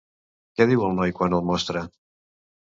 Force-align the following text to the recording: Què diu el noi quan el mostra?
Què 0.59 0.67
diu 0.71 0.85
el 0.87 0.97
noi 1.01 1.15
quan 1.19 1.37
el 1.41 1.47
mostra? 1.53 1.87